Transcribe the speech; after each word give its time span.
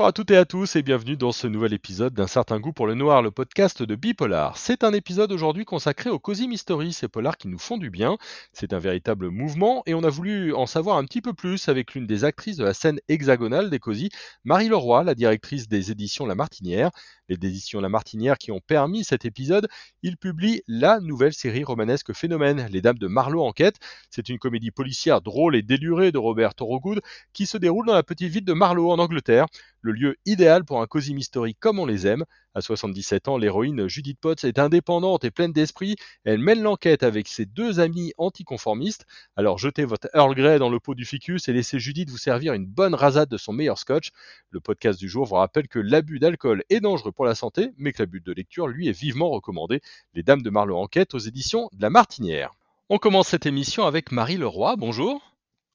Bonjour 0.00 0.08
à 0.08 0.12
toutes 0.12 0.30
et 0.30 0.36
à 0.38 0.46
tous 0.46 0.76
et 0.76 0.82
bienvenue 0.82 1.18
dans 1.18 1.30
ce 1.30 1.46
nouvel 1.46 1.74
épisode 1.74 2.14
d'un 2.14 2.26
certain 2.26 2.58
goût 2.58 2.72
pour 2.72 2.86
le 2.86 2.94
noir, 2.94 3.20
le 3.20 3.30
podcast 3.30 3.82
de 3.82 3.94
Bipolar. 3.94 4.56
C'est 4.56 4.82
un 4.82 4.94
épisode 4.94 5.30
aujourd'hui 5.30 5.66
consacré 5.66 6.08
aux 6.08 6.18
Cozy 6.18 6.48
Mystery, 6.48 6.94
ces 6.94 7.06
polars 7.06 7.36
qui 7.36 7.48
nous 7.48 7.58
font 7.58 7.76
du 7.76 7.90
bien. 7.90 8.16
C'est 8.54 8.72
un 8.72 8.78
véritable 8.78 9.28
mouvement 9.28 9.82
et 9.84 9.92
on 9.92 10.02
a 10.02 10.08
voulu 10.08 10.54
en 10.54 10.64
savoir 10.64 10.96
un 10.96 11.04
petit 11.04 11.20
peu 11.20 11.34
plus 11.34 11.68
avec 11.68 11.92
l'une 11.92 12.06
des 12.06 12.24
actrices 12.24 12.56
de 12.56 12.64
la 12.64 12.72
scène 12.72 12.98
hexagonale 13.10 13.68
des 13.68 13.78
Cozy, 13.78 14.08
Marie 14.42 14.70
Leroy, 14.70 15.04
la 15.04 15.14
directrice 15.14 15.68
des 15.68 15.90
éditions 15.90 16.24
La 16.24 16.34
Martinière. 16.34 16.92
Les 17.30 17.36
éditions 17.36 17.80
La 17.80 17.88
Martinière 17.88 18.38
qui 18.38 18.50
ont 18.50 18.58
permis 18.58 19.04
cet 19.04 19.24
épisode, 19.24 19.68
il 20.02 20.16
publie 20.16 20.62
la 20.66 20.98
nouvelle 20.98 21.32
série 21.32 21.62
romanesque 21.62 22.12
Phénomène, 22.12 22.66
Les 22.72 22.80
Dames 22.80 22.98
de 22.98 23.06
Marlowe 23.06 23.44
Enquête. 23.44 23.76
C'est 24.10 24.28
une 24.28 24.40
comédie 24.40 24.72
policière 24.72 25.20
drôle 25.20 25.54
et 25.54 25.62
délurée 25.62 26.10
de 26.10 26.18
Robert 26.18 26.56
Thorogood 26.56 27.00
qui 27.32 27.46
se 27.46 27.56
déroule 27.56 27.86
dans 27.86 27.94
la 27.94 28.02
petite 28.02 28.32
ville 28.32 28.44
de 28.44 28.52
Marlowe 28.52 28.90
en 28.90 28.98
Angleterre 28.98 29.46
le 29.80 29.92
lieu 29.92 30.16
idéal 30.26 30.64
pour 30.64 30.82
un 30.82 30.88
cosy 30.88 31.14
mystery 31.14 31.54
comme 31.54 31.78
on 31.78 31.86
les 31.86 32.08
aime. 32.08 32.24
À 32.52 32.60
77 32.60 33.28
ans, 33.28 33.38
l'héroïne 33.38 33.86
Judith 33.86 34.18
Potts 34.20 34.42
est 34.42 34.58
indépendante 34.58 35.24
et 35.24 35.30
pleine 35.30 35.52
d'esprit. 35.52 35.94
Elle 36.24 36.38
mène 36.38 36.62
l'enquête 36.62 37.04
avec 37.04 37.28
ses 37.28 37.46
deux 37.46 37.78
amis 37.78 38.12
anticonformistes. 38.18 39.06
Alors 39.36 39.58
jetez 39.58 39.84
votre 39.84 40.08
Earl 40.14 40.34
Grey 40.34 40.58
dans 40.58 40.68
le 40.68 40.80
pot 40.80 40.96
du 40.96 41.04
ficus 41.04 41.48
et 41.48 41.52
laissez 41.52 41.78
Judith 41.78 42.10
vous 42.10 42.18
servir 42.18 42.52
une 42.54 42.66
bonne 42.66 42.96
rasade 42.96 43.28
de 43.28 43.36
son 43.36 43.52
meilleur 43.52 43.78
scotch. 43.78 44.10
Le 44.50 44.58
podcast 44.58 44.98
du 44.98 45.08
jour 45.08 45.26
vous 45.26 45.36
rappelle 45.36 45.68
que 45.68 45.78
l'abus 45.78 46.18
d'alcool 46.18 46.64
est 46.70 46.80
dangereux 46.80 47.12
pour 47.12 47.24
la 47.24 47.36
santé, 47.36 47.70
mais 47.78 47.92
que 47.92 48.02
l'abus 48.02 48.20
de 48.20 48.32
lecture, 48.32 48.66
lui, 48.66 48.88
est 48.88 48.98
vivement 48.98 49.30
recommandé. 49.30 49.80
Les 50.14 50.24
Dames 50.24 50.42
de 50.42 50.50
Marlowe 50.50 50.78
Enquête 50.78 51.14
aux 51.14 51.18
éditions 51.18 51.68
de 51.72 51.82
La 51.82 51.90
Martinière. 51.90 52.50
On 52.88 52.98
commence 52.98 53.28
cette 53.28 53.46
émission 53.46 53.86
avec 53.86 54.10
Marie 54.10 54.38
Leroy. 54.38 54.74
Bonjour. 54.76 55.29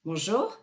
Bonjour. 0.06 0.56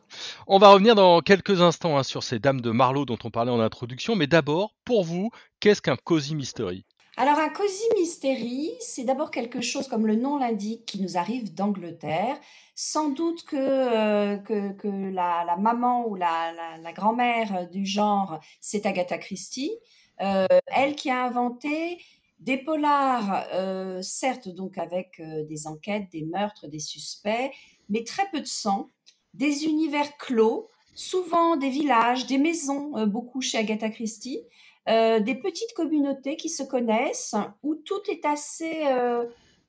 On 0.47 0.59
va 0.59 0.71
revenir 0.71 0.95
dans 0.95 1.21
quelques 1.21 1.63
instants 1.63 1.99
hein, 1.99 2.05
sur 2.05 2.23
ces 2.23 2.39
dames 2.39 2.61
de 2.61 2.71
Marlowe 2.71 3.05
dont 3.05 3.19
on 3.25 3.31
parlait 3.33 3.51
en 3.51 3.59
introduction, 3.59 4.15
mais 4.15 4.29
d'abord, 4.29 4.73
pour 4.85 5.03
vous, 5.03 5.31
qu'est-ce 5.59 5.83
qu'un 5.83 5.97
cozy 5.97 6.37
mystery? 6.37 6.85
Alors 7.17 7.41
un 7.41 7.49
cozy 7.49 7.83
mystery, 7.99 8.71
c'est 8.79 9.03
d'abord 9.03 9.33
quelque 9.33 9.61
chose, 9.61 9.89
comme 9.89 10.07
le 10.07 10.15
nom 10.15 10.39
l'indique, 10.39 10.87
qui 10.87 11.03
nous 11.03 11.17
arrive 11.19 11.53
d'Angleterre. 11.55 12.37
Sans 12.77 13.09
doute 13.09 13.43
que, 13.43 13.57
euh, 13.57 14.37
que, 14.37 15.11
la, 15.13 15.57
maman 15.59 16.07
ou 16.07 16.15
la, 16.15 16.93
grand-mère 16.95 17.69
du 17.69 17.85
genre, 17.85 18.39
c'est 18.61 18.87
Agatha 18.87 19.19
Christie. 19.19 19.73
Euh, 20.21 20.47
elle 20.67 20.95
qui 20.95 21.11
a 21.11 21.25
inventé 21.25 22.01
des 22.39 22.59
polars, 22.59 23.45
euh, 23.55 24.03
certes 24.03 24.49
donc 24.49 24.79
avec 24.79 25.21
des 25.21 25.67
enquêtes, 25.67 26.13
des 26.13 26.23
meurtres, 26.23 26.69
des 26.69 26.79
suspects, 26.79 27.51
mais 27.89 28.05
très 28.05 28.31
peu 28.31 28.41
de 28.41 28.47
sang 28.47 28.89
des 29.35 29.65
univers 29.65 30.17
clos, 30.19 30.69
souvent 30.95 31.57
des 31.57 31.71
villages, 31.71 32.27
des 32.27 32.39
maisons, 32.39 32.97
euh, 32.97 33.07
beaucoup 33.07 33.41
chez 33.41 33.59
Agatha 33.59 33.89
Christie, 33.91 34.43
euh, 34.89 35.21
des 35.21 35.35
petites 35.35 35.73
communautés 35.75 36.37
qui 36.37 36.49
se 36.49 36.63
connaissent, 36.63 37.35
où 37.63 37.75
tout 37.77 38.03
est 38.11 38.25
assez 38.25 38.85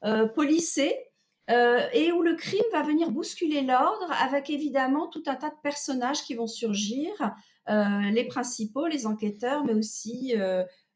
euh, 0.04 0.28
policé 0.30 0.98
et 1.50 2.12
où 2.14 2.22
le 2.22 2.36
crime 2.36 2.64
va 2.72 2.84
venir 2.84 3.12
bousculer 3.12 3.62
l'ordre 3.62 4.10
avec 4.22 4.50
évidemment 4.50 5.08
tout 5.08 5.24
un 5.28 5.36
tas 5.36 5.50
de 5.50 5.56
personnages 5.62 6.24
qui 6.24 6.36
vont 6.36 6.48
surgir, 6.48 7.12
les 7.68 8.26
principaux, 8.30 8.88
les 8.88 9.06
enquêteurs, 9.06 9.66
mais 9.66 9.74
aussi 9.74 10.34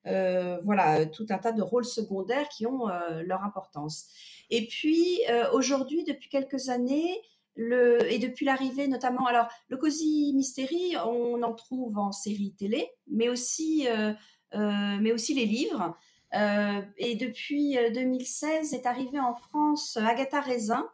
voilà 0.05 1.05
tout 1.05 1.25
un 1.29 1.37
tas 1.37 1.51
de 1.51 1.61
rôles 1.61 1.85
secondaires 1.85 2.47
qui 2.47 2.65
ont 2.65 2.87
leur 3.25 3.43
importance. 3.43 4.07
Et 4.49 4.67
puis 4.67 5.19
aujourd'hui, 5.51 6.05
depuis 6.05 6.29
quelques 6.29 6.69
années, 6.69 7.21
et 7.57 8.19
depuis 8.19 8.45
l'arrivée 8.45 8.87
notamment, 8.87 9.25
alors 9.25 9.47
le 9.69 9.77
Cozy 9.77 10.33
Mystery, 10.35 10.95
on 11.05 11.41
en 11.41 11.53
trouve 11.53 11.97
en 11.97 12.11
série 12.11 12.53
télé, 12.57 12.89
mais 13.07 13.29
aussi, 13.29 13.87
euh, 13.87 14.13
euh, 14.53 14.97
mais 15.01 15.11
aussi 15.11 15.33
les 15.33 15.45
livres. 15.45 15.97
Euh, 16.35 16.81
et 16.97 17.15
depuis 17.15 17.77
2016 17.93 18.73
est 18.73 18.85
arrivée 18.85 19.19
en 19.19 19.33
France 19.33 19.97
Agatha 19.97 20.41
Raisin, 20.41 20.87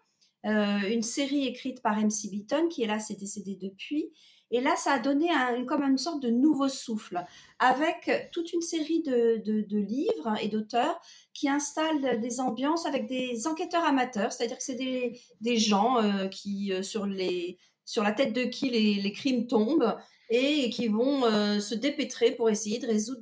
une 0.45 1.03
série 1.03 1.47
écrite 1.47 1.81
par 1.81 1.97
MC 1.97 2.29
Beaton, 2.29 2.67
qui 2.67 2.83
est 2.83 3.17
décédée 3.17 3.57
depuis, 3.61 4.11
et 4.51 4.61
là, 4.61 4.75
ça 4.75 4.93
a 4.93 4.99
donné 4.99 5.29
comme 5.67 5.81
une 5.81 5.97
sorte 5.97 6.21
de 6.21 6.29
nouveau 6.29 6.69
souffle, 6.69 7.23
avec 7.57 8.29
toute 8.31 8.53
une 8.53 8.61
série 8.61 9.01
de, 9.01 9.75
livres 9.75 10.35
et 10.41 10.47
d'auteurs 10.47 11.01
qui 11.33 11.49
installent 11.49 12.21
des 12.21 12.39
ambiances 12.39 12.85
avec 12.85 13.07
des 13.07 13.47
enquêteurs 13.47 13.83
amateurs, 13.83 14.31
c'est-à-dire 14.31 14.57
que 14.57 14.63
c'est 14.63 14.75
des, 14.75 15.57
gens 15.57 15.97
euh, 15.97 16.27
qui, 16.27 16.71
euh, 16.71 16.83
sur 16.83 17.07
la 17.07 18.11
tête 18.11 18.33
de 18.33 18.43
qui 18.43 18.69
les, 18.69 19.11
crimes 19.11 19.47
tombent 19.47 19.97
et 20.29 20.69
qui 20.69 20.87
vont 20.87 21.25
euh, 21.25 21.59
se 21.59 21.73
dépêtrer 21.73 22.31
pour 22.31 22.49
essayer 22.49 22.77
de 22.77 22.87
résoudre 22.87 23.21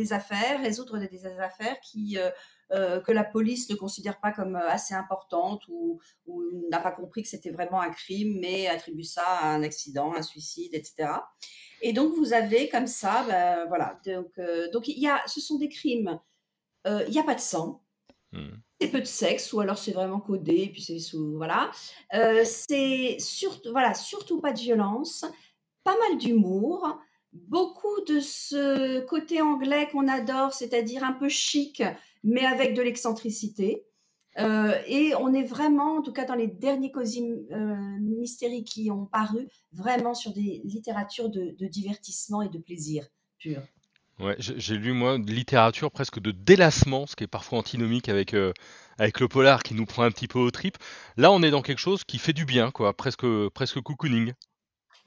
des 0.00 0.12
affaires, 0.12 0.60
résoudre 0.60 0.98
des, 0.98 1.26
affaires 1.26 1.78
qui 1.80 2.18
euh, 2.72 3.00
que 3.00 3.10
la 3.10 3.24
police 3.24 3.68
ne 3.68 3.74
considère 3.74 4.20
pas 4.20 4.30
comme 4.30 4.54
euh, 4.54 4.68
assez 4.68 4.94
importante 4.94 5.62
ou, 5.68 6.00
n'a 6.70 6.78
pas 6.78 6.92
compris 6.92 7.22
que 7.22 7.28
c'était 7.28 7.50
vraiment 7.50 7.80
un 7.80 7.90
crime, 7.90 8.38
mais 8.40 8.68
attribue 8.68 9.02
ça 9.02 9.24
à 9.24 9.48
un 9.48 9.64
accident, 9.64 10.14
un 10.14 10.22
suicide, 10.22 10.72
etc. 10.72 11.08
Et 11.82 11.92
donc 11.92 12.14
vous 12.14 12.32
avez 12.32 12.68
comme 12.68 12.86
ça, 12.86 13.24
ben, 13.26 13.66
voilà. 13.66 13.98
Donc, 14.06 14.30
euh, 14.38 14.70
donc 14.70 14.86
il 14.86 15.00
y 15.00 15.08
a, 15.08 15.20
ce 15.26 15.40
sont 15.40 15.58
des 15.58 15.68
crimes. 15.68 16.20
il 16.86 17.10
n'y 17.10 17.18
a 17.18 17.24
pas 17.24 17.34
de 17.34 17.40
sang. 17.40 17.82
Hmm. 18.30 18.58
C'est 18.80 18.88
peu 18.88 19.00
de 19.00 19.04
sexe, 19.04 19.52
ou 19.52 19.58
alors 19.58 19.76
c'est 19.76 19.90
vraiment 19.90 20.20
codé, 20.20 20.62
et 20.62 20.68
puis 20.70 20.82
c'est 20.82 21.00
sous. 21.00 21.36
Voilà. 21.36 21.72
c'est 22.44 23.16
surtout, 23.18 23.72
voilà, 23.72 23.94
surtout 23.94 24.40
pas 24.40 24.52
de 24.52 24.60
violence, 24.60 25.24
pas 25.82 25.96
mal 25.98 26.18
d'humour, 26.18 27.00
beaucoup 27.32 28.00
de 28.06 28.20
ce 28.20 29.00
côté 29.06 29.40
anglais 29.40 29.88
qu'on 29.90 30.08
adore, 30.08 30.52
c'est-à-dire 30.52 31.04
un 31.04 31.12
peu 31.12 31.28
chic, 31.28 31.82
mais 32.24 32.44
avec 32.44 32.74
de 32.74 32.82
l'excentricité. 32.82 33.84
Euh, 34.38 34.74
et 34.86 35.14
on 35.16 35.32
est 35.34 35.42
vraiment, 35.42 35.96
en 35.96 36.02
tout 36.02 36.12
cas 36.12 36.24
dans 36.24 36.34
les 36.34 36.46
derniers 36.46 36.92
cosy 36.92 37.24
euh, 37.52 38.62
qui 38.64 38.90
ont 38.90 39.06
paru, 39.06 39.48
vraiment 39.72 40.14
sur 40.14 40.32
des 40.32 40.60
littératures 40.64 41.30
de, 41.30 41.54
divertissement 41.66 42.42
et 42.42 42.48
de 42.48 42.58
plaisir 42.58 43.06
pur. 43.38 43.60
Ouais, 44.20 44.36
j'ai 44.38 44.76
lu 44.76 44.92
moi 44.92 45.18
de 45.18 45.30
littérature 45.30 45.90
presque 45.90 46.20
de 46.20 46.30
délassement, 46.30 47.06
ce 47.06 47.16
qui 47.16 47.24
est 47.24 47.26
parfois 47.26 47.58
antinomique 47.58 48.10
avec, 48.10 48.34
euh, 48.34 48.52
avec 48.98 49.18
le 49.18 49.28
polar 49.28 49.62
qui 49.62 49.74
nous 49.74 49.86
prend 49.86 50.02
un 50.02 50.10
petit 50.10 50.28
peu 50.28 50.38
au 50.38 50.50
trip. 50.50 50.76
Là, 51.16 51.32
on 51.32 51.42
est 51.42 51.50
dans 51.50 51.62
quelque 51.62 51.78
chose 51.78 52.04
qui 52.04 52.18
fait 52.18 52.34
du 52.34 52.44
bien, 52.44 52.70
quoi, 52.70 52.94
presque, 52.94 53.26
presque 53.54 53.80
cocooning. 53.80 54.34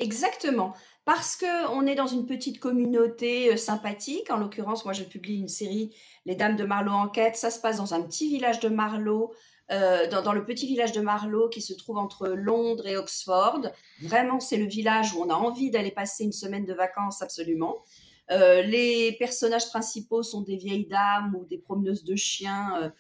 Exactement. 0.04 0.74
Parce 1.06 1.38
qu'on 1.38 1.86
est 1.86 1.96
dans 1.96 2.08
une 2.08 2.26
petite 2.26 2.60
communauté 2.60 3.54
euh, 3.54 3.58
sympathique. 3.58 4.30
En 4.30 4.38
l'occurrence, 4.38 4.84
moi, 4.84 4.94
je 4.94 5.04
publie 5.04 5.38
une 5.38 5.48
série, 5.48 5.96
Les 6.26 6.36
Dames 6.36 6.58
de 6.58 6.66
Marlowe 6.66 6.94
Enquête. 6.94 7.38
Ça 7.38 7.50
se 7.50 7.60
passe 7.60 7.78
dans 7.78 7.94
un 7.94 8.02
petit 8.02 8.30
village 8.30 8.60
de 8.60 8.68
Marlowe, 8.68 9.34
euh, 9.72 10.10
dans, 10.10 10.34
le 10.34 10.46
petit 10.46 10.68
village 10.68 10.92
de 10.92 11.00
Marlowe 11.00 11.50
qui 11.50 11.62
se 11.62 11.74
trouve 11.74 11.98
entre 11.98 12.28
Londres 12.28 12.86
et 12.86 12.98
Oxford. 12.98 13.62
Vraiment, 14.02 14.42
c'est 14.42 14.58
le 14.58 14.66
village 14.66 15.14
où 15.14 15.24
on 15.24 15.30
a 15.30 15.36
envie 15.36 15.72
d'aller 15.72 15.92
passer 15.92 16.26
une 16.26 16.34
semaine 16.34 16.66
de 16.66 16.74
vacances 16.74 17.22
absolument. 17.22 17.84
Euh, 18.32 18.62
les 18.62 19.14
personnages 19.20 19.68
principaux 19.70 20.24
sont 20.24 20.42
des 20.42 20.58
vieilles 20.58 20.88
dames 20.88 21.36
ou 21.36 21.46
des 21.46 21.58
promeneuses 21.58 22.04
de 22.04 22.16
chiens 22.16 22.92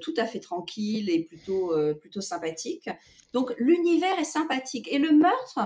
tout 0.00 0.14
à 0.16 0.26
fait 0.26 0.38
tranquilles 0.38 1.10
et 1.10 1.24
plutôt, 1.24 1.72
plutôt 2.00 2.20
sympathiques. 2.20 2.88
Donc 3.32 3.52
l'univers 3.58 4.16
est 4.16 4.24
sympathique. 4.24 4.86
Et 4.92 4.98
le 4.98 5.10
meurtre, 5.10 5.58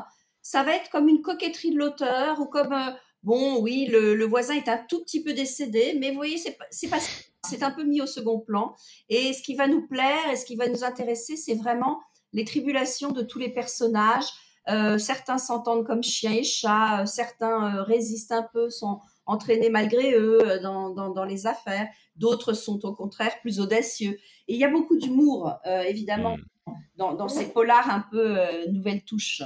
ça 0.47 0.63
va 0.63 0.77
être 0.77 0.91
comme 0.91 1.09
une 1.09 1.23
coquetterie 1.23 1.73
de 1.73 1.79
l'auteur 1.79 2.41
ou 2.41 2.47
comme 2.47 2.73
euh, 2.73 2.93
bon 3.25 3.59
oui 3.61 3.87
le, 3.91 4.25
voisin 4.25 4.55
est 4.55 4.69
un 4.69 4.79
tout 4.89 5.03
petit 5.03 5.21
peu 5.21 5.33
décédé 5.33 5.97
mais 5.99 6.11
vous 6.11 6.17
voyez 6.17 6.39
c'est 6.39 6.89
pas 6.89 6.99
c'est 7.45 7.63
un 7.65 7.73
peu 7.73 7.83
mis 7.83 8.01
au 8.01 8.07
second 8.07 8.39
plan 8.39 8.77
et 9.09 9.33
ce 9.33 9.43
qui 9.43 9.57
va 9.57 9.67
nous 9.67 9.89
plaire 9.89 10.31
et 10.31 10.37
ce 10.37 10.47
qui 10.47 10.55
va 10.55 10.69
nous 10.69 10.85
intéresser 10.85 11.37
c'est 11.37 11.57
vraiment 11.57 12.01
les 12.33 12.45
tribulations 12.45 13.11
de 13.11 13.23
tous 13.23 13.41
les 13.41 13.49
personnages 13.49 14.29
euh, 14.69 14.99
certains 14.99 15.39
s'entendent 15.39 15.85
comme 15.85 16.05
chien 16.05 16.33
et 16.33 16.45
chat 16.45 17.01
euh, 17.01 17.07
certains 17.07 17.83
résistent 17.83 18.33
un 18.33 18.47
peu 18.53 18.71
sont 18.71 19.01
entraînés 19.27 19.71
malgré 19.71 20.15
eux 20.15 20.61
dans, 20.63 20.91
dans, 20.91 21.25
les 21.25 21.49
affaires 21.49 21.89
d'autres 22.15 22.53
sont 22.53 22.85
au 22.85 22.95
contraire 22.95 23.33
plus 23.41 23.59
audacieux 23.59 24.17
et 24.47 24.55
il 24.55 24.61
y 24.61 24.65
a 24.65 24.71
beaucoup 24.71 24.97
d'humour 24.97 25.53
évidemment 25.65 26.37
mmh. 26.37 26.73
dans, 26.99 27.15
dans, 27.15 27.29
ces 27.29 27.47
polars 27.47 27.91
un 27.91 28.05
peu 28.13 28.37
nouvelle 28.71 29.03
touche. 29.03 29.43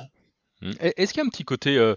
Est-ce 0.62 1.12
qu'il 1.12 1.22
y 1.22 1.24
a 1.24 1.26
un 1.26 1.30
petit 1.30 1.44
côté, 1.44 1.76
euh, 1.76 1.94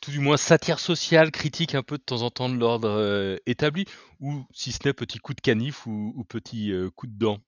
tout 0.00 0.10
du 0.10 0.18
moins 0.18 0.36
satire 0.36 0.80
sociale, 0.80 1.30
critique 1.30 1.74
un 1.74 1.82
peu 1.82 1.98
de 1.98 2.02
temps 2.02 2.22
en 2.22 2.30
temps 2.30 2.48
de 2.48 2.56
l'ordre 2.56 2.88
euh, 2.88 3.36
établi, 3.46 3.84
ou 4.20 4.42
si 4.52 4.72
ce 4.72 4.80
n'est 4.84 4.92
petit 4.92 5.18
coup 5.18 5.34
de 5.34 5.40
canif 5.40 5.86
ou, 5.86 6.24
petit 6.28 6.72
euh, 6.72 6.90
coup 6.90 7.06
de 7.06 7.16
dent? 7.16 7.38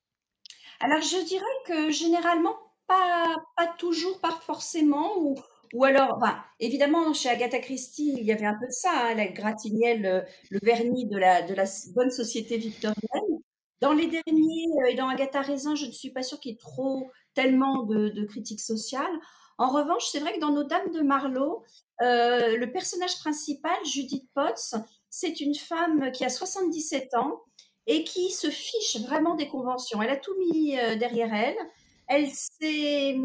Alors 0.81 1.01
je 1.01 1.25
dirais 1.27 1.45
que 1.67 1.91
généralement, 1.91 2.57
pas, 2.87 3.35
pas 3.57 3.75
toujours, 3.79 4.21
pas 4.21 4.39
forcément, 4.47 5.19
ou, 5.19 5.35
ou 5.73 5.85
alors, 5.85 6.23
évidemment, 6.61 7.13
chez 7.15 7.31
Agatha 7.31 7.59
Christie, 7.59 8.15
il 8.17 8.25
y 8.25 8.33
avait 8.33 8.47
un 8.47 8.59
peu 8.59 8.67
de 8.67 8.73
ça, 8.73 8.91
hein, 8.93 9.15
la 9.15 9.27
Gratignel, 9.27 10.27
le, 10.51 10.59
vernis 10.63 11.07
de 11.07 11.17
la, 11.17 11.43
de 11.43 11.55
la 11.55 11.65
bonne 11.95 12.11
société 12.11 12.59
victorienne. 12.59 12.95
Dans 13.81 13.93
les 13.93 14.07
derniers, 14.07 14.69
et 14.89 14.95
dans 14.95 15.09
Agatha 15.09 15.43
Raisin, 15.43 15.75
je 15.75 15.87
ne 15.87 15.91
suis 15.91 16.11
pas 16.11 16.23
sûre 16.23 16.39
qu'il 16.39 16.53
y 16.53 16.55
ait 16.55 16.59
trop, 16.59 17.11
tellement 17.35 17.83
de, 17.83 18.09
de 18.11 18.25
critiques 18.25 18.61
sociales. 18.61 19.19
En 19.59 19.69
revanche, 19.71 20.05
c'est 20.11 20.21
vrai 20.21 20.35
que 20.35 20.41
dans 20.41 20.53
nos 20.53 20.65
Dames 20.65 20.91
de 20.93 21.01
Marlowe, 21.01 21.63
le 22.01 22.67
personnage 22.67 23.19
principal, 23.19 23.77
Judith 23.85 24.29
Potts, 24.35 24.75
c'est 25.11 25.41
une 25.41 25.55
femme 25.55 26.11
qui 26.13 26.25
a 26.25 26.29
77 26.29 27.15
ans 27.15 27.41
et 27.87 28.05
qui 28.05 28.31
se 28.31 28.51
fiche 28.51 29.01
vraiment 29.07 29.35
des 29.35 29.49
conventions. 29.49 30.03
Elle 30.03 30.11
a 30.11 30.17
tout 30.17 30.35
mis 30.39 30.77
derrière 30.99 31.33
elle. 31.33 31.57
Elle 32.09 32.29
s'est 32.31 33.17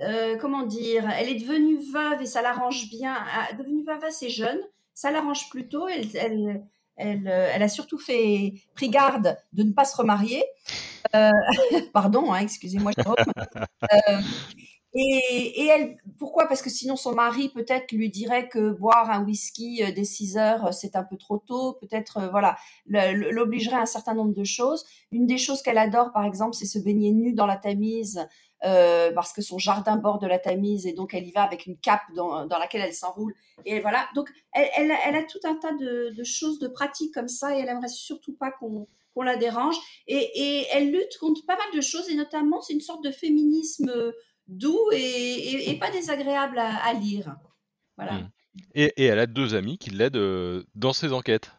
euh, 0.00 0.36
comment 0.38 0.64
dire, 0.64 1.08
elle 1.10 1.28
est 1.28 1.40
devenue 1.40 1.78
veuve 1.92 2.22
et 2.22 2.26
ça 2.26 2.42
l'arrange 2.42 2.88
bien. 2.88 3.14
Ah, 3.14 3.52
devenue 3.52 3.84
veuve 3.84 4.02
assez 4.04 4.30
jeune, 4.30 4.58
ça 4.94 5.10
l'arrange 5.10 5.48
plutôt. 5.50 5.86
Elle, 5.86 6.08
elle, 6.16 6.66
elle, 6.96 7.28
euh, 7.28 7.50
elle, 7.52 7.62
a 7.62 7.68
surtout 7.68 7.98
fait 7.98 8.54
pris 8.74 8.88
garde 8.88 9.36
de 9.52 9.62
ne 9.62 9.72
pas 9.72 9.84
se 9.84 9.96
remarier. 9.96 10.44
Euh, 11.14 11.30
pardon, 11.92 12.32
hein, 12.32 12.40
excusez-moi, 12.40 12.92
euh, 13.92 14.20
et, 14.94 15.62
et, 15.62 15.66
elle, 15.66 15.96
pourquoi? 16.18 16.46
Parce 16.46 16.60
que 16.60 16.70
sinon 16.70 16.96
son 16.96 17.14
mari 17.14 17.48
peut-être 17.48 17.92
lui 17.92 18.10
dirait 18.10 18.48
que 18.48 18.70
boire 18.70 19.10
un 19.10 19.24
whisky 19.24 19.82
dès 19.94 20.04
6 20.04 20.36
heures 20.36 20.74
c'est 20.74 20.96
un 20.96 21.04
peu 21.04 21.16
trop 21.16 21.38
tôt, 21.38 21.78
peut-être 21.80 22.28
voilà, 22.30 22.56
l'obligerait 22.86 23.76
à 23.76 23.82
un 23.82 23.86
certain 23.86 24.14
nombre 24.14 24.34
de 24.34 24.44
choses. 24.44 24.84
Une 25.10 25.26
des 25.26 25.38
choses 25.38 25.62
qu'elle 25.62 25.78
adore 25.78 26.12
par 26.12 26.24
exemple, 26.24 26.54
c'est 26.54 26.66
se 26.66 26.78
baigner 26.78 27.12
nue 27.12 27.32
dans 27.32 27.46
la 27.46 27.56
Tamise 27.56 28.26
euh, 28.64 29.10
parce 29.12 29.32
que 29.32 29.42
son 29.42 29.58
jardin 29.58 29.96
borde 29.96 30.24
la 30.24 30.38
Tamise 30.38 30.86
et 30.86 30.92
donc 30.92 31.14
elle 31.14 31.26
y 31.26 31.32
va 31.32 31.42
avec 31.42 31.66
une 31.66 31.76
cape 31.76 32.02
dans, 32.14 32.46
dans 32.46 32.58
laquelle 32.58 32.82
elle 32.82 32.94
s'enroule. 32.94 33.34
Et 33.64 33.80
voilà, 33.80 34.06
donc 34.14 34.30
elle, 34.52 34.92
elle, 35.04 35.16
a 35.16 35.22
tout 35.24 35.40
un 35.44 35.56
tas 35.56 35.72
de, 35.72 36.22
choses, 36.22 36.60
de 36.60 36.68
pratiques 36.68 37.12
comme 37.12 37.28
ça 37.28 37.56
et 37.56 37.60
elle 37.60 37.68
aimerait 37.68 37.88
surtout 37.88 38.34
pas 38.34 38.50
qu'on 38.50 38.86
qu'on 39.14 39.22
la 39.22 39.36
dérange. 39.36 39.76
Et, 40.06 40.16
et, 40.16 40.66
elle 40.72 40.90
lutte 40.90 41.18
contre 41.18 41.44
pas 41.44 41.56
mal 41.56 41.66
de 41.74 41.82
choses 41.82 42.08
et 42.08 42.14
notamment 42.14 42.62
c'est 42.62 42.72
une 42.72 42.80
sorte 42.80 43.04
de 43.04 43.10
féminisme 43.10 43.92
doux 44.52 44.90
et, 44.92 44.98
et, 44.98 45.70
et 45.70 45.78
pas 45.78 45.90
désagréable 45.90 46.58
à, 46.58 46.76
à 46.84 46.92
lire. 46.92 47.36
Voilà. 47.96 48.14
Mmh. 48.14 48.30
Et, 48.74 49.04
elle 49.04 49.18
a 49.18 49.26
deux 49.26 49.54
amis 49.54 49.78
qui 49.78 49.90
l'aident 49.90 50.16
euh, 50.16 50.64
dans 50.74 50.92
ses 50.92 51.12
enquêtes 51.12 51.50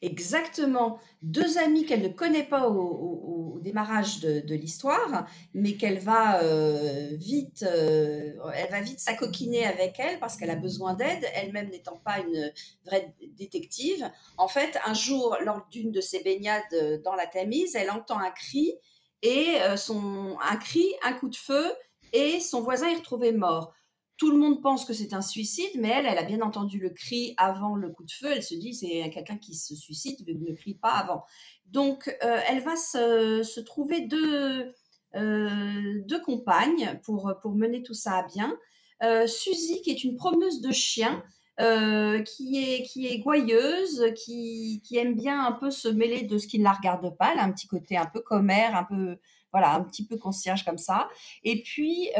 exactement 0.00 1.00
deux 1.22 1.58
amis 1.58 1.84
qu'elle 1.84 2.02
ne 2.02 2.08
connaît 2.08 2.44
pas 2.44 2.68
au, 2.68 3.58
démarrage 3.60 4.20
de, 4.20 4.54
l'histoire, 4.54 5.26
mais 5.52 5.74
qu'elle 5.74 5.98
va 5.98 6.40
euh, 6.44 7.08
vite, 7.14 7.64
euh, 7.64 8.32
elle 8.54 8.70
va 8.70 8.80
vite 8.80 9.00
s'acoquiner 9.00 9.66
avec 9.66 9.96
elle 9.98 10.20
parce 10.20 10.36
qu'elle 10.36 10.50
a 10.50 10.56
besoin 10.56 10.94
d'aide, 10.94 11.26
elle-même 11.34 11.68
n'étant 11.68 11.96
pas 11.96 12.20
une 12.20 12.52
vraie 12.86 13.12
détective. 13.36 14.08
En 14.36 14.46
fait, 14.46 14.78
un 14.86 14.94
jour, 14.94 15.36
lors 15.44 15.66
d'une 15.72 15.90
de 15.90 16.00
ses 16.00 16.22
baignades 16.22 17.02
dans 17.02 17.16
la 17.16 17.26
Tamise, 17.26 17.74
elle 17.74 17.90
entend 17.90 18.20
un 18.20 18.30
cri 18.30 18.74
et 19.22 19.56
euh, 19.62 19.76
son 19.76 20.36
un 20.40 20.56
cri, 20.56 20.86
un 21.02 21.12
coup 21.12 21.28
de 21.28 21.36
feu 21.36 21.64
et 22.12 22.40
son 22.40 22.60
voisin 22.60 22.88
est 22.88 22.96
retrouvé 22.96 23.32
mort. 23.32 23.72
Tout 24.18 24.32
le 24.32 24.36
monde 24.36 24.60
pense 24.60 24.84
que 24.84 24.92
c'est 24.92 25.14
un 25.14 25.22
suicide, 25.22 25.70
mais 25.76 25.90
elle, 25.90 26.06
elle 26.06 26.18
a 26.18 26.24
bien 26.24 26.40
entendu 26.40 26.80
le 26.80 26.90
cri 26.90 27.34
avant 27.36 27.76
le 27.76 27.90
coup 27.90 28.04
de 28.04 28.10
feu. 28.10 28.26
Elle 28.32 28.42
se 28.42 28.56
dit, 28.56 28.74
c'est 28.74 29.08
quelqu'un 29.10 29.38
qui 29.38 29.54
se 29.54 29.76
suicide, 29.76 30.26
ne 30.26 30.54
crie 30.54 30.74
pas 30.74 30.90
avant. 30.90 31.24
Donc, 31.66 32.08
euh, 32.24 32.40
elle 32.48 32.60
va 32.60 32.74
se, 32.74 33.60
trouver 33.60 34.00
deux, 34.00 34.74
euh, 35.14 36.02
deux, 36.04 36.20
compagnes 36.20 36.98
pour, 37.04 37.32
pour 37.40 37.54
mener 37.54 37.84
tout 37.84 37.94
ça 37.94 38.18
à 38.18 38.26
bien. 38.26 38.58
Euh, 39.04 39.28
Suzy, 39.28 39.82
qui 39.82 39.90
est 39.90 40.02
une 40.02 40.16
promeneuse 40.16 40.60
de 40.60 40.72
chiens, 40.72 41.22
qui, 41.60 42.56
est, 42.56 42.82
qui 42.84 43.06
est 43.08 43.18
gouailleuse, 43.18 44.12
qui, 44.16 44.80
qui, 44.84 44.96
aime 44.96 45.14
bien 45.14 45.44
un 45.44 45.52
peu 45.52 45.70
se 45.72 45.88
mêler 45.88 46.22
de 46.22 46.38
ce 46.38 46.46
qui 46.46 46.58
ne 46.58 46.64
la 46.64 46.72
regarde 46.72 47.16
pas. 47.16 47.32
Elle 47.32 47.40
a 47.40 47.44
un 47.44 47.52
petit 47.52 47.66
côté 47.66 47.96
un 47.96 48.06
peu 48.06 48.20
commère, 48.20 48.76
un 48.76 48.84
peu, 48.84 49.18
voilà, 49.52 49.74
un 49.74 49.82
petit 49.82 50.06
peu 50.06 50.16
concierge 50.16 50.64
comme 50.64 50.78
ça. 50.78 51.08
Et 51.42 51.62
puis, 51.62 52.10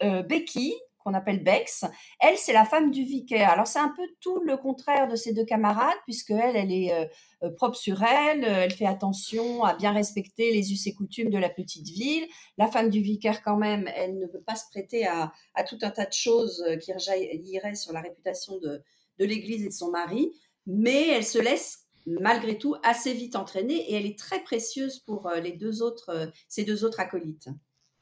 Becky, 0.00 0.74
qu'on 1.06 1.14
appelle 1.14 1.44
Bex. 1.44 1.84
Elle, 2.18 2.36
c'est 2.36 2.52
la 2.52 2.64
femme 2.64 2.90
du 2.90 3.04
vicaire. 3.04 3.50
Alors, 3.50 3.68
c'est 3.68 3.78
un 3.78 3.94
peu 3.96 4.02
tout 4.20 4.40
le 4.40 4.56
contraire 4.56 5.06
de 5.06 5.14
ses 5.14 5.32
deux 5.32 5.44
camarades, 5.44 5.96
puisque 6.04 6.32
elle, 6.32 6.56
elle 6.56 6.72
est 6.72 6.92
euh, 6.92 7.04
euh, 7.44 7.50
propre 7.52 7.76
sur 7.76 8.02
elle, 8.02 8.42
euh, 8.44 8.64
elle 8.64 8.72
fait 8.72 8.86
attention 8.86 9.62
à 9.62 9.74
bien 9.74 9.92
respecter 9.92 10.50
les 10.50 10.72
us 10.72 10.84
et 10.88 10.94
coutumes 10.94 11.30
de 11.30 11.38
la 11.38 11.48
petite 11.48 11.86
ville. 11.86 12.26
La 12.58 12.66
femme 12.66 12.90
du 12.90 13.00
vicaire, 13.02 13.40
quand 13.44 13.56
même, 13.56 13.88
elle 13.94 14.18
ne 14.18 14.26
veut 14.26 14.42
pas 14.44 14.56
se 14.56 14.68
prêter 14.68 15.06
à, 15.06 15.32
tout 15.68 15.78
un 15.82 15.90
tas 15.90 16.06
de 16.06 16.12
choses 16.12 16.64
qui 16.82 16.92
rejailliraient 16.92 17.76
sur 17.76 17.92
la 17.92 18.00
réputation 18.00 18.58
de 18.58 18.82
l'Église 19.20 19.62
et 19.64 19.68
de 19.68 19.72
son 19.72 19.92
mari, 19.92 20.32
mais 20.66 21.08
elle 21.10 21.24
se 21.24 21.38
laisse 21.38 21.85
malgré 22.06 22.58
tout 22.58 22.76
assez 22.82 23.12
vite 23.12 23.36
entraîner 23.36 23.90
et 23.90 23.94
elle 23.94 24.06
est 24.06 24.18
très 24.18 24.42
précieuse 24.42 25.00
pour 25.00 25.30
les 25.42 25.52
deux 25.52 25.82
autres, 25.82 26.30
ces 26.48 26.64
deux 26.64 26.84
autres 26.84 27.00
acolytes. 27.00 27.48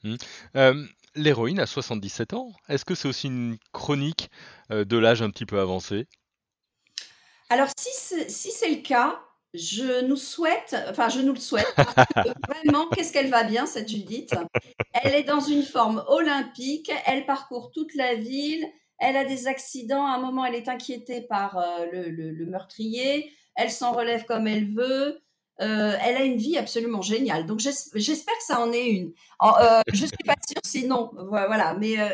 Mmh 0.03 0.17
l'héroïne 1.15 1.61
a 1.61 1.67
77 1.67 2.35
ans. 2.35 2.53
Est-ce 2.69 2.85
que 2.85 2.95
c'est 2.95 3.09
aussi 3.09 3.29
une 3.29 3.57
chronique 3.73 4.31
euh, 4.71 4.85
de 4.85 4.97
l'âge 4.97 5.23
un 5.23 5.31
petit 5.31 5.47
peu 5.47 5.61
avancé? 5.61 6.07
Alors, 7.51 7.69
si 7.77 7.91
c'est 8.51 8.71
le 8.71 8.83
cas, 8.83 9.21
je 9.53 10.05
nous 10.05 10.17
souhaite, 10.17 10.75
enfin, 10.89 11.09
je 11.09 11.21
nous 11.21 11.35
le 11.35 11.41
souhaite, 11.41 11.73
vraiment, 12.49 12.89
qu'est-ce 12.89 13.13
qu'elle 13.13 13.31
va 13.31 13.45
bien, 13.45 13.67
cette 13.67 13.89
Judith? 13.89 14.35
Elle 14.93 15.15
est 15.15 15.25
dans 15.25 15.41
une 15.41 15.63
forme 15.63 16.03
olympique, 16.09 16.91
elle 17.07 17.27
parcourt 17.27 17.71
toute 17.71 17.95
la 17.95 18.15
ville, 18.15 18.65
elle 18.99 19.17
a 19.17 19.25
des 19.25 19.47
accidents, 19.47 20.07
à 20.07 20.15
un 20.15 20.19
moment, 20.19 20.45
elle 20.45 20.55
est 20.55 20.69
inquiétée 20.69 21.21
par 21.21 21.59
euh, 21.59 21.87
le, 21.93 22.47
meurtrier, 22.47 23.31
elle 23.57 23.71
s'en 23.71 23.93
relève 23.93 24.25
comme 24.25 24.47
elle 24.47 24.73
veut, 24.73 25.21
euh, 25.61 25.97
elle 26.03 26.17
a 26.17 26.25
une 26.25 26.37
vie 26.37 26.59
absolument 26.59 27.03
géniale. 27.03 27.47
Donc 27.47 27.61
j'espère 27.61 28.35
que 28.37 28.45
ça 28.45 28.61
en 28.61 28.73
est 28.73 28.89
une. 28.89 29.13
Euh, 29.43 29.81
je 29.93 30.07
suis 30.07 30.25
pas 30.27 30.37
sûre, 30.47 30.61
sinon 30.65 31.13
voilà, 31.29 31.75
mais 31.75 31.99
euh, 32.01 32.09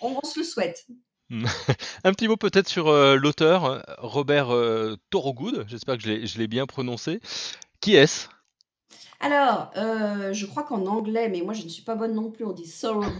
on, 0.00 0.20
se 0.22 0.38
le 0.38 0.44
souhaite. 0.44 0.86
Un 1.30 2.12
petit 2.12 2.28
mot 2.28 2.36
peut-être 2.36 2.68
sur 2.68 2.92
l'auteur 3.16 3.84
Robert 3.98 4.48
Thorogood. 5.10 5.64
J'espère 5.68 5.98
que 5.98 6.02
je 6.02 6.38
l'ai 6.38 6.46
bien 6.46 6.66
prononcé. 6.66 7.20
Qui 7.80 7.96
est-ce? 7.96 8.28
Alors, 9.20 9.72
je 9.74 10.46
crois 10.46 10.62
qu'en 10.62 10.86
anglais, 10.86 11.28
mais 11.28 11.40
moi 11.40 11.54
je 11.54 11.64
ne 11.64 11.68
suis 11.68 11.82
pas 11.82 11.96
bonne 11.96 12.14
non 12.14 12.30
plus. 12.30 12.44
On 12.44 12.52
dit 12.52 12.70
Thorogood, 12.70 13.10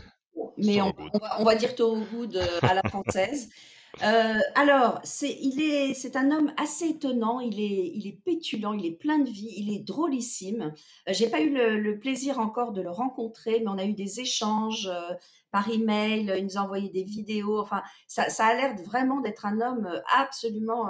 mais 0.57 0.81
on, 0.83 0.93
va, 0.93 1.41
on, 1.41 1.45
va, 1.45 1.57
dire 1.57 1.75
Thorogood 1.75 2.41
à 2.63 2.75
la 2.75 2.83
française. 2.89 3.49
Euh, 4.03 4.41
alors, 4.55 5.01
c'est 5.05 5.37
il 5.41 5.63
est 5.63 5.95
c'est 5.95 6.17
un 6.17 6.31
homme 6.31 6.53
assez 6.57 6.87
étonnant. 6.87 7.41
Il 7.41 7.61
est 7.61 7.93
il 7.95 8.07
est 8.07 8.21
pétulant, 8.25 8.73
il 8.73 8.87
est 8.87 8.97
plein 8.99 9.19
de 9.19 9.31
vie, 9.31 9.53
il 9.57 9.73
est 9.73 9.81
drôlissime. 9.81 10.75
Euh, 11.09 11.13
j'ai 11.13 11.29
pas 11.29 11.41
eu 11.41 11.51
le, 11.51 11.99
plaisir 11.99 12.39
encore 12.41 12.73
de 12.73 12.83
le 12.83 12.91
rencontrer, 12.91 13.61
mais 13.61 13.69
on 13.69 13.79
a 13.79 13.85
eu 13.85 13.95
des 13.95 14.21
échanges 14.21 14.89
euh, 14.93 15.15
par 15.53 15.71
email. 15.71 16.33
Il 16.37 16.45
nous 16.45 16.59
a 16.59 16.63
envoyé 16.63 16.91
des 16.91 17.05
vidéos. 17.05 17.61
Enfin, 17.61 17.83
ça, 18.09 18.29
ça 18.31 18.47
a 18.47 18.55
l'air 18.55 18.75
vraiment 18.85 19.21
d'être 19.21 19.47
un 19.47 19.61
homme 19.61 19.89
absolument 20.17 20.89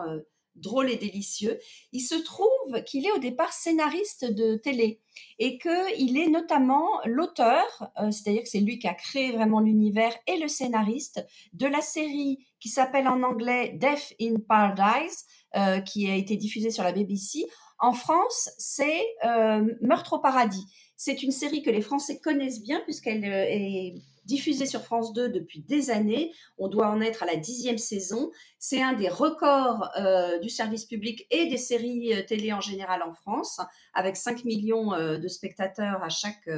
drôle 0.57 0.91
et 0.91 0.97
délicieux. 0.97 1.59
Il 1.93 2.01
se 2.01 2.15
trouve 2.15 2.83
qu'il 2.87 3.07
est 3.07 3.13
au 3.13 3.19
départ 3.19 3.53
scénariste 3.53 4.25
de 4.25 4.57
télé 4.57 5.01
et 5.39 5.59
qu'il 5.59 6.19
est 6.19 6.29
notamment 6.29 7.01
l'auteur, 7.05 7.65
euh, 8.01 8.11
c'est-à-dire 8.11 8.43
que 8.43 8.49
c'est 8.49 8.61
lui 8.61 8.79
qui 8.79 8.89
a 8.89 8.95
créé 8.95 9.33
vraiment 9.33 9.61
l'univers 9.61 10.15
et 10.27 10.39
le 10.39 10.49
scénariste 10.49 11.25
de 11.53 11.67
la 11.67 11.81
série 11.81 12.47
qui 12.61 12.69
s'appelle 12.69 13.09
en 13.09 13.23
anglais 13.23 13.77
Death 13.79 14.15
in 14.21 14.37
Paradise, 14.49 15.25
euh, 15.57 15.81
qui 15.81 16.11
a 16.11 16.15
été 16.15 16.37
diffusée 16.37 16.71
sur 16.71 16.83
la 16.83 16.93
BBC. 16.93 17.47
En 17.79 17.93
France, 17.93 18.51
c'est 18.59 19.05
euh, 19.25 19.65
Meurtre 19.81 20.15
au 20.15 20.19
paradis. 20.19 20.65
C'est 20.97 21.23
une 21.23 21.33
série 21.33 21.63
que 21.63 21.71
les 21.71 21.83
Français 21.83 22.19
connaissent 22.21 22.63
bien 22.63 22.81
puisqu'elle 22.81 23.25
est 23.25 23.95
diffusée 24.25 24.67
sur 24.67 24.83
France 24.83 25.13
2 25.13 25.29
depuis 25.29 25.61
des 25.61 25.91
années. 25.91 26.33
On 26.59 26.69
doit 26.69 26.89
en 26.89 27.01
être 27.01 27.23
à 27.23 27.27
la 27.27 27.37
dixième 27.37 27.79
saison. 27.79 28.31
C'est 28.59 28.83
un 28.83 28.93
des 28.93 29.09
records 29.09 29.91
euh, 29.99 30.39
du 30.39 30.49
service 30.49 30.85
public 30.85 31.27
et 31.31 31.47
des 31.47 31.57
séries 31.57 32.15
euh, 32.15 32.23
télé 32.23 32.53
en 32.53 32.61
général 32.61 33.03
en 33.03 33.13
France, 33.13 33.61
avec 33.93 34.17
5 34.17 34.45
millions 34.45 34.95
euh, 34.95 35.19
de 35.19 35.29
spectateurs 35.29 36.03
à 36.03 36.09
chaque, 36.09 36.49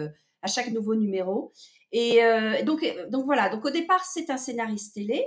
à 0.42 0.46
chaque 0.46 0.70
nouveau 0.70 0.94
numéro. 0.94 1.52
Et 1.92 2.20
donc, 2.64 2.84
donc 3.10 3.24
voilà, 3.24 3.48
donc 3.48 3.64
au 3.64 3.70
départ, 3.70 4.04
c'est 4.04 4.28
un 4.28 4.36
scénariste 4.36 4.94
télé. 4.94 5.24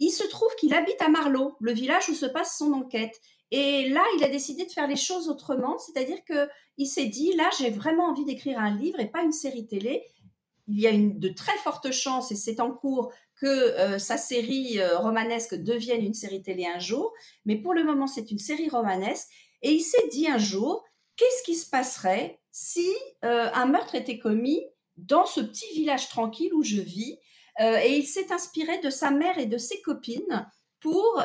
Il 0.00 0.10
se 0.10 0.26
trouve 0.26 0.54
qu'il 0.56 0.74
habite 0.74 1.00
à 1.00 1.08
Marlow, 1.08 1.56
le 1.60 1.72
village 1.72 2.08
où 2.08 2.14
se 2.14 2.26
passe 2.26 2.58
son 2.58 2.72
enquête. 2.72 3.18
Et 3.52 3.88
là, 3.88 4.02
il 4.16 4.24
a 4.24 4.28
décidé 4.28 4.64
de 4.64 4.70
faire 4.70 4.86
les 4.86 4.96
choses 4.96 5.28
autrement, 5.28 5.78
c'est-à-dire 5.78 6.22
que 6.24 6.48
il 6.76 6.86
s'est 6.86 7.06
dit 7.06 7.32
là, 7.34 7.48
j'ai 7.58 7.70
vraiment 7.70 8.06
envie 8.06 8.24
d'écrire 8.24 8.58
un 8.58 8.74
livre 8.74 9.00
et 9.00 9.06
pas 9.06 9.22
une 9.22 9.32
série 9.32 9.66
télé 9.66 10.04
il 10.70 10.80
y 10.80 10.86
a 10.86 10.90
une, 10.90 11.18
de 11.18 11.28
très 11.28 11.56
fortes 11.58 11.90
chances, 11.90 12.30
et 12.32 12.36
c'est 12.36 12.60
en 12.60 12.70
cours, 12.70 13.12
que 13.36 13.46
euh, 13.46 13.98
sa 13.98 14.16
série 14.16 14.78
euh, 14.78 14.98
romanesque 14.98 15.54
devienne 15.54 16.04
une 16.04 16.14
série 16.14 16.42
télé 16.42 16.66
un 16.66 16.78
jour. 16.78 17.12
Mais 17.44 17.56
pour 17.56 17.74
le 17.74 17.84
moment, 17.84 18.06
c'est 18.06 18.30
une 18.30 18.38
série 18.38 18.68
romanesque. 18.68 19.28
Et 19.62 19.72
il 19.72 19.80
s'est 19.80 20.08
dit 20.12 20.28
un 20.28 20.38
jour, 20.38 20.84
qu'est-ce 21.16 21.42
qui 21.42 21.56
se 21.56 21.68
passerait 21.68 22.38
si 22.52 22.88
euh, 23.24 23.48
un 23.52 23.66
meurtre 23.66 23.94
était 23.94 24.18
commis 24.18 24.62
dans 24.96 25.26
ce 25.26 25.40
petit 25.40 25.72
village 25.74 26.08
tranquille 26.08 26.52
où 26.54 26.62
je 26.62 26.80
vis? 26.80 27.18
Et 27.84 27.98
il 27.98 28.06
s'est 28.06 28.32
inspiré 28.32 28.78
de 28.78 28.88
sa 28.88 29.10
mère 29.10 29.36
et 29.36 29.44
de 29.44 29.58
ses 29.58 29.82
copines 29.82 30.48
pour 30.78 31.22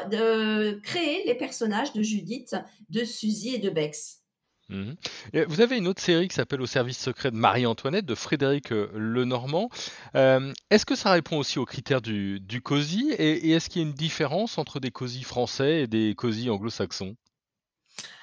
créer 0.83 1.23
les 1.25 1.35
personnages 1.35 1.93
de 1.93 2.01
Judith, 2.01 2.57
de 2.89 3.05
Suzy 3.05 3.55
et 3.55 3.59
de 3.59 3.69
Bex. 3.69 4.25
Et 5.34 5.45
vous 5.45 5.62
avez 5.62 5.77
une 5.77 5.88
autre 5.88 6.01
série 6.01 6.27
qui 6.27 6.36
s'appelle 6.36 6.62
Au 6.62 6.65
service 6.65 6.98
secret 6.98 7.29
de 7.31 7.36
Marie-Antoinette 7.36 8.05
de 8.05 8.15
Frédéric, 8.15 8.72
heu, 8.72 8.89
Lenormand. 8.95 9.69
Hem, 10.13 10.53
est-ce 10.72 10.86
que 10.86 10.95
ça 10.95 11.12
répond 11.12 11.38
aussi 11.38 11.60
aux 11.60 11.65
critères 11.65 12.01
du 12.01 12.39
du 12.39 12.62
cosy 12.62 13.12
et 13.17 13.51
est-ce 13.51 13.69
qu'il 13.69 13.81
y 13.81 13.86
a 13.86 13.88
une 13.88 13.93
différence 13.93 14.57
entre 14.57 14.79
des 14.79 14.91
cosy 14.91 15.24
français 15.24 15.81
et 15.84 15.88
des 15.88 16.15
cosy 16.15 16.50
anglo-saxons? 16.50 17.15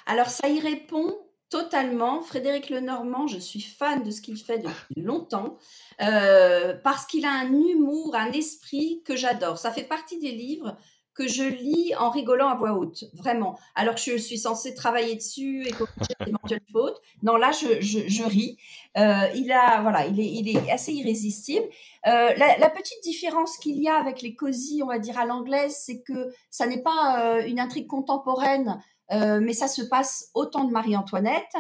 Alors 0.06 0.28
ça 0.28 0.48
y 0.48 0.60
répond 0.60 1.14
totalement. 1.50 2.22
Frédéric 2.22 2.70
Lenormand, 2.70 3.26
je 3.26 3.38
suis 3.38 3.60
fan 3.60 4.02
de 4.02 4.10
ce 4.10 4.20
qu'il 4.20 4.38
fait 4.38 4.58
depuis 4.58 5.02
longtemps, 5.02 5.58
heu, 6.00 6.80
parce 6.82 7.06
qu'il 7.06 7.24
a 7.24 7.32
un 7.32 7.52
humour, 7.52 8.14
un 8.14 8.32
esprit 8.32 9.02
que 9.04 9.16
j'adore. 9.16 9.58
Ça 9.58 9.70
fait 9.70 9.84
partie 9.84 10.18
des 10.18 10.32
livres 10.32 10.76
que 11.14 11.28
je 11.28 11.42
lis 11.42 11.94
en 11.98 12.10
rigolant 12.10 12.48
à 12.48 12.54
voix 12.54 12.72
haute, 12.72 13.04
vraiment. 13.14 13.58
Alors 13.74 13.94
que 13.94 14.00
je 14.00 14.16
suis 14.16 14.38
censée 14.38 14.74
travailler 14.74 15.14
dessus 15.14 15.66
et 15.66 15.70
corriger 15.70 16.14
d'éventuelles 16.26 16.64
fautes. 16.72 17.00
Non, 17.22 17.36
là, 17.36 17.52
je 17.52 17.80
je 17.80 18.00
je 18.08 18.24
ris. 18.24 18.56
Heu, 18.96 19.28
il 19.34 19.52
a 19.52 19.82
voilà, 19.82 20.06
il 20.06 20.20
est 20.20 20.30
il 20.30 20.48
est 20.48 20.70
assez 20.70 20.92
irrésistible. 20.92 21.66
Heu, 22.06 22.34
la 22.36 22.58
la 22.58 22.70
petite 22.70 23.02
différence 23.02 23.58
qu'il 23.58 23.82
y 23.82 23.88
a 23.88 23.96
avec 23.96 24.22
les 24.22 24.34
cosy, 24.34 24.80
on 24.82 24.88
va 24.88 24.98
dire 24.98 25.18
à 25.18 25.26
l'anglaise, 25.26 25.76
c'est 25.84 26.02
que 26.02 26.32
ça 26.50 26.66
n'est 26.66 26.82
pas, 26.82 27.38
heu, 27.40 27.48
une 27.48 27.60
intrigue 27.60 27.86
contemporaine 27.86 28.80
euh, 29.12 29.40
mais 29.40 29.52
ça 29.52 29.68
se 29.68 29.82
passe 29.82 30.30
au 30.34 30.46
temps 30.46 30.64
de 30.64 30.72
Marie-Antoinette. 30.72 31.54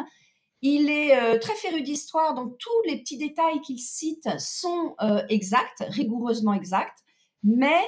Il 0.62 0.90
est 0.90 1.16
euh, 1.16 1.38
très 1.38 1.54
féru 1.54 1.82
d'histoire, 1.82 2.34
donc 2.34 2.56
tous 2.58 2.88
les 2.88 2.98
petits 3.00 3.18
détails 3.18 3.60
qu'il 3.62 3.80
cite 3.80 4.28
sont 4.38 4.94
euh, 5.02 5.22
exacts, 5.28 5.84
rigoureusement 5.88 6.54
exacts, 6.54 7.00
mais 7.42 7.82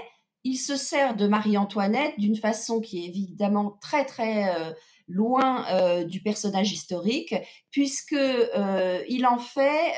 il 0.44 0.56
se 0.56 0.76
sert 0.76 1.16
de 1.16 1.26
Marie-Antoinette 1.26 2.18
d'une 2.18 2.36
façon 2.36 2.80
qui 2.80 3.02
est 3.02 3.08
évidemment 3.08 3.78
très 3.80 4.04
très 4.04 4.54
euh, 4.54 4.72
loin 5.08 5.66
euh, 5.70 6.04
du 6.04 6.22
personnage 6.22 6.70
historique, 6.70 7.34
puisque 7.70 8.12
euh, 8.12 9.02
il 9.08 9.26
en 9.26 9.38
fait 9.38 9.94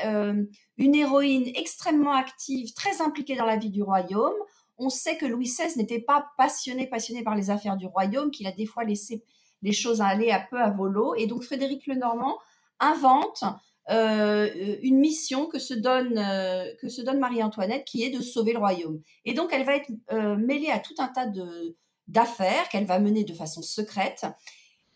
une 0.77 0.95
héroïne 0.95 1.51
extrêmement 1.55 2.13
active, 2.13 2.73
très 2.73 3.01
impliquée 3.01 3.35
dans 3.35 3.45
la 3.45 3.57
vie 3.57 3.69
du 3.69 3.83
royaume. 3.83 4.35
On 4.77 4.89
sait 4.89 5.17
que 5.17 5.25
Louis 5.25 5.45
XVI 5.45 5.75
n'était 5.75 6.01
pas 6.01 6.27
passionné 6.37 6.87
passionné 6.87 7.23
par 7.23 7.35
les 7.35 7.49
affaires 7.49 7.77
du 7.77 7.87
royaume, 7.87 8.31
qu'il 8.31 8.47
a 8.47 8.51
des 8.51 8.65
fois 8.65 8.83
laissé 8.83 9.23
les 9.63 9.73
choses 9.73 10.01
allaient 10.01 10.31
un 10.31 10.43
peu 10.49 10.61
à 10.61 10.69
volo. 10.69 11.15
Et 11.15 11.25
donc 11.25 11.43
Frédéric 11.43 11.87
Lenormand 11.87 12.37
invente 12.79 13.43
euh, 13.89 14.49
une 14.81 14.97
mission 14.97 15.45
que 15.47 15.59
se 15.59 15.73
donne 15.73 16.17
euh, 16.17 16.73
que 16.81 16.89
se 16.89 17.01
donne 17.01 17.19
Marie-Antoinette, 17.19 17.85
qui 17.85 18.03
est 18.03 18.09
de 18.09 18.21
sauver 18.21 18.53
le 18.53 18.59
royaume. 18.59 19.01
Et 19.25 19.33
donc 19.33 19.49
elle 19.53 19.65
va 19.65 19.75
être 19.75 19.89
euh, 20.11 20.35
mêlée 20.35 20.69
à 20.71 20.79
tout 20.79 20.95
un 20.97 21.07
tas 21.07 21.25
de 21.25 21.75
d'affaires 22.07 22.69
qu'elle 22.69 22.85
va 22.85 22.99
mener 22.99 23.23
de 23.23 23.33
façon 23.33 23.61
secrète. 23.61 24.25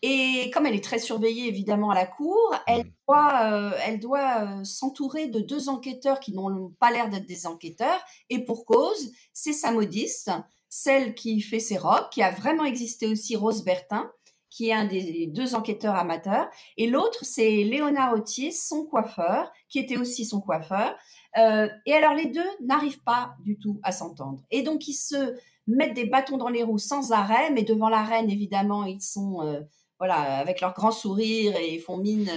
Et 0.02 0.50
comme 0.52 0.66
elle 0.66 0.74
est 0.74 0.84
très 0.84 0.98
surveillée 0.98 1.46
évidemment 1.46 1.90
à 1.90 1.94
la 1.94 2.06
cour, 2.06 2.54
elle 2.66 2.84
Mmh. 2.84 2.90
doit, 3.08 3.72
elle 3.84 4.00
doit 4.00 4.64
s'entourer 4.64 5.28
de 5.28 5.40
deux 5.40 5.68
enquêteurs 5.68 6.20
qui 6.20 6.32
n'ont 6.32 6.74
pas 6.78 6.90
l'air 6.90 7.08
d'être 7.08 7.26
des 7.26 7.46
enquêteurs. 7.46 8.00
Et 8.30 8.44
pour 8.44 8.64
cause, 8.64 9.12
c'est 9.32 9.52
sa 9.52 9.70
modiste, 9.70 10.30
celle 10.68 11.14
qui 11.14 11.40
fait 11.40 11.60
ses 11.60 11.76
robes, 11.76 12.08
qui 12.10 12.22
a 12.22 12.30
vraiment 12.30 12.64
existé 12.64 13.06
aussi, 13.06 13.36
Rose 13.36 13.64
Bertin, 13.64 14.10
qui 14.52 14.68
est 14.68 14.74
un 14.74 14.84
des 14.84 15.26
deux 15.28 15.54
enquêteurs 15.54 15.94
amateurs, 15.94 16.46
et 16.76 16.86
l'autre, 16.86 17.24
c'est 17.24 17.64
Léonard 17.64 18.12
Autier, 18.12 18.50
son 18.50 18.84
coiffeur, 18.84 19.50
qui 19.70 19.78
était 19.78 19.96
aussi 19.96 20.26
son 20.26 20.42
coiffeur. 20.42 20.94
Euh, 21.38 21.68
et 21.86 21.94
alors, 21.94 22.12
les 22.12 22.26
deux 22.26 22.46
n'arrivent 22.60 23.02
pas 23.02 23.34
du 23.42 23.58
tout 23.58 23.80
à 23.82 23.92
s'entendre. 23.92 24.42
Et 24.50 24.62
donc, 24.62 24.86
ils 24.88 24.94
se 24.94 25.34
mettent 25.66 25.94
des 25.94 26.04
bâtons 26.04 26.36
dans 26.36 26.50
les 26.50 26.62
roues 26.62 26.76
sans 26.76 27.12
arrêt, 27.12 27.50
mais 27.50 27.62
devant 27.62 27.88
la 27.88 28.02
reine, 28.02 28.30
évidemment, 28.30 28.84
ils 28.84 29.00
sont... 29.00 29.40
Euh, 29.42 29.60
voilà, 29.98 30.38
avec 30.38 30.60
leur 30.60 30.74
grand 30.74 30.90
sourire 30.90 31.54
et 31.56 31.78
font 31.78 31.96
mine 31.96 32.28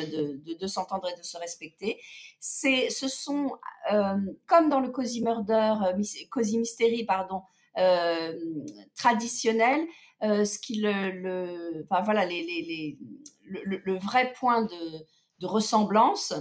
de, 0.60 0.67
s'entendre 0.67 1.10
et 1.10 1.17
de 1.19 1.25
se 1.25 1.36
respecter. 1.39 2.00
C'est, 2.39 2.91
ce 2.91 3.07
sont, 3.07 3.53
euh, 3.91 4.17
comme 4.45 4.69
dans 4.69 4.81
le 4.81 4.89
Cozy 4.89 5.24
Murder, 5.24 5.74
Cozy 6.29 6.60
Mystery, 6.60 7.05
pardon, 7.05 7.41
traditionnel, 8.95 9.81
ce 10.22 10.60
qui 10.60 10.81
le, 10.81 11.86
enfin 11.89 12.03
voilà, 12.03 12.25
les, 12.25 12.41
les, 12.41 12.62
les, 12.62 13.00
le, 13.43 13.81
le, 13.84 13.98
vrai 13.98 14.34
point 14.34 14.63
de, 14.63 15.05
de 15.39 15.45
ressemblance, 15.45 16.34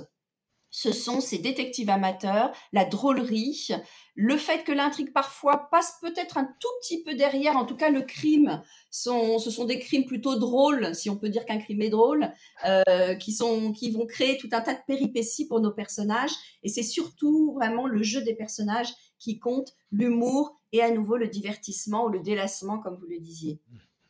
ce 0.77 0.91
sont 0.91 1.21
ces 1.21 1.39
détectives 1.39 1.89
amateurs, 1.89 2.51
la 2.73 2.85
drôlerie, 2.85 3.69
le 4.17 4.37
fait 4.37 4.65
que 4.65 4.73
l'intrigue 4.73 5.13
parfois 5.13 5.69
passe 5.71 5.99
peut-être 6.01 6.37
un 6.37 6.53
tout 6.59 6.69
petit 6.83 7.01
peu 7.05 7.15
derrière, 7.15 7.57
en 7.57 7.65
tout 7.65 7.77
cas 7.77 7.91
le 7.91 8.03
crime, 8.03 8.61
sont, 8.91 9.39
ce 9.39 9.53
sont 9.53 9.67
des 9.67 9.79
crimes 9.79 10.05
plutôt 10.05 10.37
drôles, 10.37 10.93
si 10.93 11.11
on 11.11 11.17
peut 11.17 11.29
dire 11.29 11.45
qu'un 11.45 11.59
crime 11.59 11.81
est 11.83 11.91
drôle, 11.91 12.29
euh, 12.67 13.15
qui, 13.15 13.33
sont, 13.33 13.73
qui 13.73 13.93
vont 13.93 14.05
créer 14.05 14.37
tout 14.37 14.49
un 14.51 14.61
tas 14.63 14.75
de 14.75 14.81
péripéties 14.85 15.47
pour 15.47 15.61
nos 15.61 15.71
personnages, 15.71 16.33
et 16.65 16.69
c'est 16.69 16.83
surtout 16.83 17.53
vraiment 17.55 17.87
le 17.87 18.03
jeu 18.03 18.23
des 18.23 18.35
personnages 18.35 18.93
qui 19.25 19.39
compte, 19.39 19.73
l'humour 19.91 20.61
et 20.73 20.83
à 20.83 20.91
nouveau 20.91 21.17
le 21.17 21.29
divertissement 21.29 22.05
ou 22.05 22.09
le 22.09 22.21
délassement, 22.21 22.79
comme 22.79 22.97
vous 22.97 23.07
le 23.07 23.19
disiez. 23.19 23.61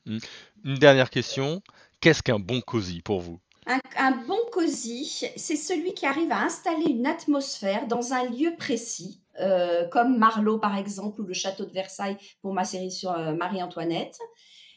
Mmh. 0.06 0.18
Une 0.64 0.78
dernière 0.78 1.11
question, 1.11 1.62
qu'est-ce 2.00 2.23
qu'un 2.23 2.38
bon 2.38 2.61
cosy 2.61 3.00
pour 3.00 3.21
vous? 3.21 3.40
Un, 3.66 3.80
un, 3.97 4.11
bon 4.26 4.38
cosy, 4.52 5.06
c'est 5.37 5.56
celui 5.56 5.94
qui 5.94 6.04
arrive 6.04 6.30
à 6.30 6.42
installer 6.42 6.90
une 6.90 7.06
atmosphère 7.06 7.87
dans 7.87 8.12
un 8.12 8.28
lieu 8.28 8.54
précis, 8.59 9.23
euh, 9.40 9.88
comme 9.88 10.18
Marlowe 10.18 10.59
par 10.59 10.76
exemple, 10.76 11.23
ou 11.23 11.25
le 11.25 11.33
château 11.33 11.64
de 11.64 11.73
Versailles 11.73 12.18
pour 12.42 12.52
ma 12.52 12.64
série 12.64 12.90
sur 12.90 13.12
euh, 13.12 13.35
Marie-Antoinette. 13.35 14.18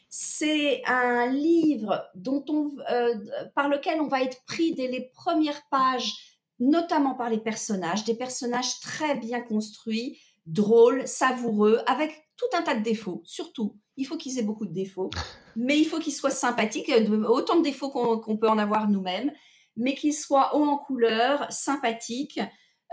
C'est 0.08 0.82
un 0.86 1.26
livre 1.26 2.08
dont 2.14 2.42
on, 2.48 2.70
euh, 2.90 3.14
par 3.54 3.68
lequel 3.68 4.00
on 4.00 4.08
va 4.08 4.22
être 4.22 4.42
pris 4.46 4.74
dès 4.74 4.88
les 4.88 5.10
premières 5.14 5.62
pages, 5.70 6.38
notamment 6.58 7.14
par 7.14 7.28
les 7.28 7.38
personnages, 7.38 8.04
des 8.04 8.14
personnages 8.14 8.80
très 8.80 9.16
bien 9.16 9.42
construits, 9.42 10.18
drôles, 10.48 11.06
savoureux, 11.06 11.80
avec 11.86 12.10
tout 12.36 12.56
un 12.56 12.62
tas 12.62 12.74
de 12.74 12.82
défauts, 12.82 13.22
surtout. 13.24 13.76
Il 13.96 14.06
faut 14.06 14.16
qu'ils 14.16 14.38
aient 14.38 14.44
beaucoup 14.44 14.66
de 14.66 14.72
défauts, 14.72 15.10
mais 15.56 15.78
il 15.78 15.84
faut 15.84 15.98
qu'ils 15.98 16.12
soient 16.12 16.30
sympathiques, 16.30 16.90
autant 17.28 17.56
de 17.56 17.62
défauts 17.62 17.90
qu'on 17.90 18.18
qu 18.18 18.38
peut 18.38 18.48
en 18.48 18.58
avoir 18.58 18.88
nous-mêmes, 18.88 19.32
mais 19.76 19.94
qu'ils 19.94 20.14
soient 20.14 20.56
hauts 20.56 20.64
en 20.64 20.78
couleur, 20.78 21.46
sympathiques, 21.50 22.40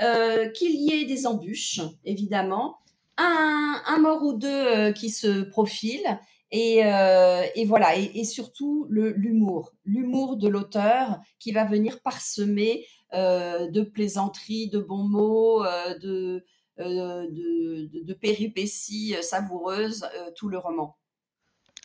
euh, 0.02 0.50
qu'il 0.50 0.76
y 0.76 0.94
ait 0.94 1.06
des 1.06 1.26
embûches, 1.26 1.80
évidemment, 2.04 2.78
un, 3.18 3.82
un 3.86 3.98
mort 4.00 4.24
ou 4.24 4.34
deux 4.34 4.48
euh, 4.50 4.92
qui 4.92 5.10
se 5.10 5.44
profilent, 5.44 6.20
et, 6.52 6.86
euh, 6.86 7.44
et 7.56 7.66
voilà, 7.66 7.98
et, 7.98 8.12
et 8.16 8.24
surtout 8.24 8.88
l'humour, 8.90 9.74
l'humour 9.84 10.38
de 10.38 10.48
l'auteur 10.48 11.20
qui 11.40 11.52
va 11.52 11.66
venir 11.66 12.02
parsemer 12.02 12.86
euh, 13.14 13.70
de 13.70 13.82
plaisanteries, 13.82 14.70
de 14.70 14.80
bons 14.80 15.08
mots, 15.08 15.64
euh, 15.64 15.98
de, 16.00 16.08
euh, 16.08 16.42
de, 16.78 17.88
de, 17.88 18.04
de, 18.04 18.14
péripéties 18.14 19.16
savoureuses, 19.22 20.04
euh, 20.16 20.32
tout 20.36 20.50
le 20.50 20.58
roman. 20.58 20.98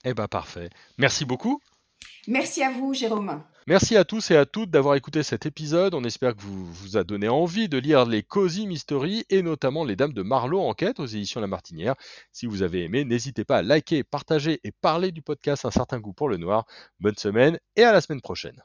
Eh 0.05 0.15
bien, 0.15 0.29
parfait. 0.29 0.71
Merci 0.99 1.25
beaucoup. 1.25 1.61
Merci 2.27 2.63
à 2.63 2.71
vous, 2.71 2.95
Jérôme. 2.95 3.43
Merci 3.67 3.97
à 3.97 4.05
tous 4.05 4.31
et 4.31 4.37
à 4.37 4.47
toutes 4.47 4.71
d'avoir 4.71 4.95
écouté 4.95 5.23
cet 5.23 5.47
épisode. 5.47 5.95
On 5.95 6.03
espère 6.03 6.35
que 6.35 6.43
vous 6.43 6.65
vous 6.65 6.97
a 6.97 7.05
donné 7.05 7.29
envie 7.29 7.69
de 7.69 7.79
lire 7.79 8.05
les 8.05 8.23
Cozy 8.23 8.67
Mystery 8.67 9.25
et 9.31 9.43
notamment 9.43 9.85
les 9.85 9.97
Dames 9.97 10.13
de 10.13 10.23
Marlowe 10.23 10.61
Enquête 10.61 10.99
aux 10.99 11.07
éditions 11.07 11.41
La 11.41 11.47
Martinière. 11.47 11.95
Si 12.33 12.47
vous 12.47 12.63
avez 12.63 12.85
aimé, 12.85 13.05
n'hésitez 13.05 13.45
pas 13.45 13.59
à 13.59 13.63
liker, 13.63 14.03
partager 14.03 14.61
et 14.65 14.73
parler 14.73 15.13
du 15.13 15.23
podcast 15.23 15.67
Un 15.67 15.71
certain 15.71 16.01
goût 16.01 16.13
pour 16.13 16.29
le 16.29 16.37
noir. 16.37 16.65
Bonne 17.01 17.17
semaine 17.17 17.59
et 17.77 17.85
à 17.85 17.93
la 17.93 18.01
semaine 18.01 18.23
prochaine. 18.23 18.61